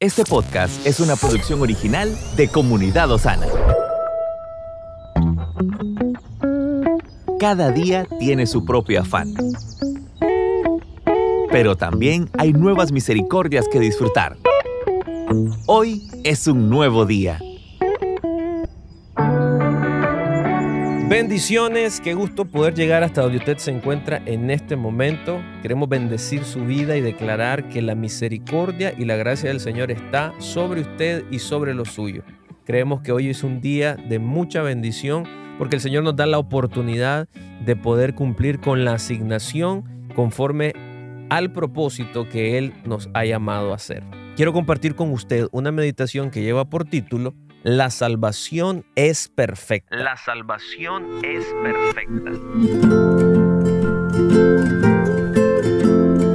Este 0.00 0.22
podcast 0.22 0.86
es 0.86 1.00
una 1.00 1.16
producción 1.16 1.60
original 1.60 2.16
de 2.36 2.46
Comunidad 2.46 3.10
Osana. 3.10 3.48
Cada 7.40 7.72
día 7.72 8.06
tiene 8.20 8.46
su 8.46 8.64
propio 8.64 9.00
afán. 9.00 9.34
Pero 11.50 11.76
también 11.76 12.30
hay 12.38 12.52
nuevas 12.52 12.92
misericordias 12.92 13.66
que 13.66 13.80
disfrutar. 13.80 14.36
Hoy 15.66 16.08
es 16.22 16.46
un 16.46 16.70
nuevo 16.70 17.04
día. 17.04 17.40
Bendiciones, 21.08 22.02
qué 22.02 22.12
gusto 22.12 22.44
poder 22.44 22.74
llegar 22.74 23.02
hasta 23.02 23.22
donde 23.22 23.38
usted 23.38 23.56
se 23.56 23.70
encuentra 23.70 24.20
en 24.26 24.50
este 24.50 24.76
momento. 24.76 25.40
Queremos 25.62 25.88
bendecir 25.88 26.44
su 26.44 26.66
vida 26.66 26.98
y 26.98 27.00
declarar 27.00 27.70
que 27.70 27.80
la 27.80 27.94
misericordia 27.94 28.92
y 28.94 29.06
la 29.06 29.16
gracia 29.16 29.48
del 29.48 29.58
Señor 29.58 29.90
está 29.90 30.34
sobre 30.38 30.82
usted 30.82 31.24
y 31.30 31.38
sobre 31.38 31.72
lo 31.72 31.86
suyo. 31.86 32.24
Creemos 32.66 33.00
que 33.00 33.12
hoy 33.12 33.30
es 33.30 33.42
un 33.42 33.62
día 33.62 33.94
de 33.94 34.18
mucha 34.18 34.60
bendición 34.60 35.24
porque 35.56 35.76
el 35.76 35.80
Señor 35.80 36.04
nos 36.04 36.14
da 36.14 36.26
la 36.26 36.38
oportunidad 36.38 37.26
de 37.64 37.74
poder 37.74 38.14
cumplir 38.14 38.60
con 38.60 38.84
la 38.84 38.92
asignación 38.92 40.10
conforme 40.14 40.74
al 41.30 41.52
propósito 41.52 42.28
que 42.28 42.58
Él 42.58 42.74
nos 42.84 43.08
ha 43.14 43.24
llamado 43.24 43.72
a 43.72 43.76
hacer. 43.76 44.04
Quiero 44.36 44.52
compartir 44.52 44.94
con 44.94 45.10
usted 45.12 45.46
una 45.52 45.72
meditación 45.72 46.30
que 46.30 46.42
lleva 46.42 46.68
por 46.68 46.84
título 46.84 47.34
la 47.62 47.90
salvación 47.90 48.84
es 48.94 49.28
perfecta. 49.28 49.96
La 49.96 50.16
salvación 50.16 51.24
es 51.24 51.44
perfecta. 51.62 52.30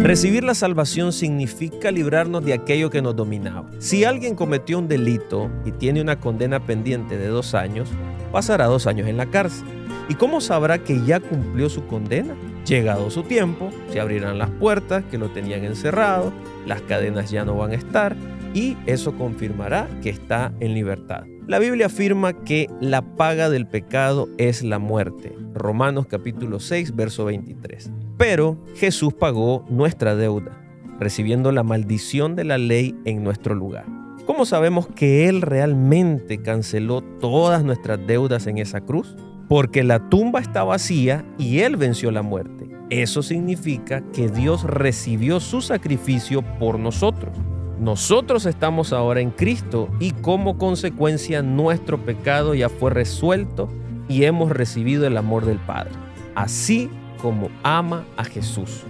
Recibir 0.00 0.44
la 0.44 0.54
salvación 0.54 1.12
significa 1.12 1.90
librarnos 1.90 2.44
de 2.44 2.54
aquello 2.54 2.88
que 2.90 3.02
nos 3.02 3.14
dominaba. 3.14 3.68
Si 3.78 4.04
alguien 4.04 4.34
cometió 4.34 4.78
un 4.78 4.88
delito 4.88 5.50
y 5.64 5.72
tiene 5.72 6.00
una 6.00 6.18
condena 6.18 6.58
pendiente 6.60 7.18
de 7.18 7.28
dos 7.28 7.54
años, 7.54 7.90
pasará 8.32 8.64
dos 8.66 8.86
años 8.86 9.06
en 9.06 9.18
la 9.18 9.26
cárcel. 9.26 9.68
¿Y 10.08 10.14
cómo 10.14 10.40
sabrá 10.40 10.78
que 10.78 11.04
ya 11.04 11.20
cumplió 11.20 11.68
su 11.68 11.86
condena? 11.86 12.34
Llegado 12.64 13.10
su 13.10 13.22
tiempo, 13.24 13.70
se 13.90 14.00
abrirán 14.00 14.38
las 14.38 14.50
puertas 14.50 15.04
que 15.10 15.18
lo 15.18 15.28
tenían 15.30 15.64
encerrado, 15.64 16.32
las 16.66 16.80
cadenas 16.82 17.30
ya 17.30 17.44
no 17.44 17.56
van 17.56 17.72
a 17.72 17.74
estar 17.74 18.16
y 18.54 18.76
eso 18.86 19.16
confirmará 19.16 19.88
que 20.02 20.10
está 20.10 20.52
en 20.60 20.74
libertad. 20.74 21.24
La 21.46 21.58
Biblia 21.58 21.86
afirma 21.86 22.32
que 22.32 22.68
la 22.80 23.02
paga 23.02 23.50
del 23.50 23.66
pecado 23.66 24.28
es 24.38 24.62
la 24.62 24.78
muerte. 24.78 25.34
Romanos 25.54 26.06
capítulo 26.06 26.60
6, 26.60 26.94
verso 26.94 27.24
23. 27.24 27.90
Pero 28.16 28.56
Jesús 28.76 29.14
pagó 29.14 29.64
nuestra 29.68 30.14
deuda, 30.14 30.56
recibiendo 30.98 31.50
la 31.50 31.62
maldición 31.62 32.36
de 32.36 32.44
la 32.44 32.58
ley 32.58 32.94
en 33.04 33.24
nuestro 33.24 33.54
lugar. 33.54 33.84
¿Cómo 34.26 34.46
sabemos 34.46 34.86
que 34.86 35.28
Él 35.28 35.42
realmente 35.42 36.40
canceló 36.40 37.02
todas 37.02 37.64
nuestras 37.64 38.06
deudas 38.06 38.46
en 38.46 38.58
esa 38.58 38.80
cruz? 38.82 39.16
Porque 39.48 39.82
la 39.82 40.08
tumba 40.08 40.38
está 40.38 40.62
vacía 40.62 41.24
y 41.36 41.60
Él 41.60 41.76
venció 41.76 42.12
la 42.12 42.22
muerte. 42.22 42.68
Eso 42.90 43.22
significa 43.22 44.02
que 44.12 44.28
Dios 44.28 44.62
recibió 44.62 45.40
su 45.40 45.60
sacrificio 45.62 46.42
por 46.60 46.78
nosotros. 46.78 47.36
Nosotros 47.80 48.44
estamos 48.44 48.92
ahora 48.92 49.22
en 49.22 49.30
Cristo 49.30 49.88
y 50.00 50.10
como 50.10 50.58
consecuencia 50.58 51.40
nuestro 51.40 52.04
pecado 52.04 52.54
ya 52.54 52.68
fue 52.68 52.90
resuelto 52.90 53.70
y 54.06 54.24
hemos 54.24 54.50
recibido 54.50 55.06
el 55.06 55.16
amor 55.16 55.46
del 55.46 55.56
Padre, 55.56 55.92
así 56.34 56.90
como 57.22 57.48
ama 57.62 58.04
a 58.18 58.24
Jesús. 58.24 58.82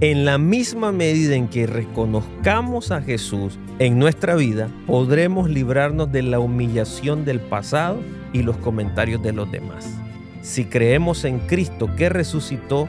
En 0.00 0.24
la 0.24 0.38
misma 0.38 0.92
medida 0.92 1.34
en 1.34 1.48
que 1.48 1.66
reconozcamos 1.66 2.92
a 2.92 3.02
Jesús 3.02 3.58
en 3.80 3.98
nuestra 3.98 4.36
vida, 4.36 4.68
podremos 4.86 5.50
librarnos 5.50 6.12
de 6.12 6.22
la 6.22 6.38
humillación 6.38 7.24
del 7.24 7.40
pasado 7.40 7.98
y 8.32 8.44
los 8.44 8.56
comentarios 8.58 9.20
de 9.24 9.32
los 9.32 9.50
demás. 9.50 9.92
Si 10.40 10.66
creemos 10.66 11.24
en 11.24 11.40
Cristo 11.40 11.90
que 11.96 12.08
resucitó, 12.08 12.86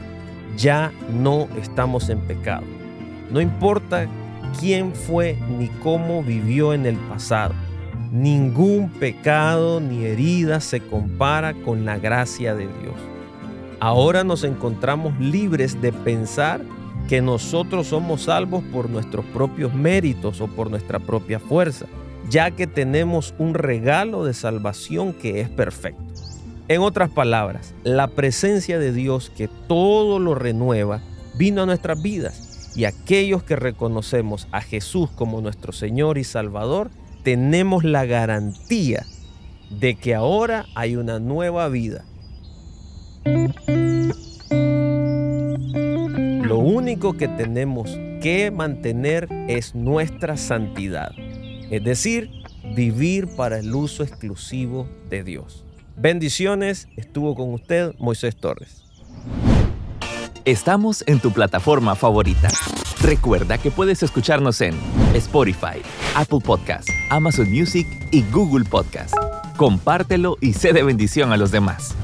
ya 0.56 0.92
no 1.12 1.48
estamos 1.60 2.10
en 2.10 2.20
pecado. 2.20 2.62
No 3.32 3.40
importa 3.40 4.06
quién 4.58 4.94
fue 4.94 5.36
ni 5.58 5.68
cómo 5.68 6.22
vivió 6.22 6.74
en 6.74 6.86
el 6.86 6.96
pasado. 6.96 7.54
Ningún 8.12 8.90
pecado 8.90 9.80
ni 9.80 10.04
herida 10.04 10.60
se 10.60 10.80
compara 10.80 11.54
con 11.54 11.84
la 11.84 11.98
gracia 11.98 12.54
de 12.54 12.66
Dios. 12.66 12.94
Ahora 13.80 14.22
nos 14.22 14.44
encontramos 14.44 15.18
libres 15.18 15.80
de 15.80 15.92
pensar 15.92 16.60
que 17.08 17.20
nosotros 17.20 17.88
somos 17.88 18.22
salvos 18.22 18.62
por 18.72 18.88
nuestros 18.88 19.24
propios 19.26 19.74
méritos 19.74 20.40
o 20.40 20.46
por 20.46 20.70
nuestra 20.70 20.98
propia 20.98 21.40
fuerza, 21.40 21.86
ya 22.28 22.50
que 22.50 22.66
tenemos 22.66 23.34
un 23.38 23.54
regalo 23.54 24.24
de 24.24 24.34
salvación 24.34 25.12
que 25.12 25.40
es 25.40 25.48
perfecto. 25.48 26.02
En 26.68 26.80
otras 26.80 27.10
palabras, 27.10 27.74
la 27.82 28.06
presencia 28.08 28.78
de 28.78 28.92
Dios 28.92 29.30
que 29.36 29.48
todo 29.66 30.18
lo 30.18 30.34
renueva 30.34 31.00
vino 31.36 31.62
a 31.62 31.66
nuestras 31.66 32.00
vidas 32.00 32.51
y 32.74 32.84
aquellos 32.84 33.42
que 33.42 33.56
reconocemos 33.56 34.48
a 34.52 34.60
Jesús 34.60 35.10
como 35.10 35.40
nuestro 35.40 35.72
Señor 35.72 36.18
y 36.18 36.24
Salvador, 36.24 36.90
tenemos 37.22 37.84
la 37.84 38.04
garantía 38.04 39.06
de 39.70 39.94
que 39.94 40.14
ahora 40.14 40.66
hay 40.74 40.96
una 40.96 41.18
nueva 41.18 41.68
vida. 41.68 42.04
Lo 46.42 46.58
único 46.58 47.14
que 47.14 47.28
tenemos 47.28 47.90
que 48.20 48.50
mantener 48.50 49.28
es 49.48 49.74
nuestra 49.74 50.36
santidad, 50.36 51.12
es 51.70 51.82
decir, 51.84 52.30
vivir 52.74 53.28
para 53.36 53.58
el 53.58 53.74
uso 53.74 54.02
exclusivo 54.02 54.88
de 55.08 55.24
Dios. 55.24 55.64
Bendiciones, 55.96 56.88
estuvo 56.96 57.34
con 57.34 57.52
usted 57.52 57.94
Moisés 57.98 58.36
Torres. 58.36 58.84
Estamos 60.44 61.04
en 61.06 61.20
tu 61.20 61.30
plataforma 61.30 61.94
favorita. 61.94 62.48
Recuerda 63.00 63.58
que 63.58 63.70
puedes 63.70 64.02
escucharnos 64.02 64.60
en 64.60 64.74
Spotify, 65.14 65.80
Apple 66.16 66.40
Podcast, 66.44 66.88
Amazon 67.10 67.48
Music 67.48 67.86
y 68.10 68.24
Google 68.32 68.64
Podcast. 68.64 69.14
Compártelo 69.56 70.38
y 70.40 70.54
sé 70.54 70.72
de 70.72 70.82
bendición 70.82 71.32
a 71.32 71.36
los 71.36 71.52
demás. 71.52 71.94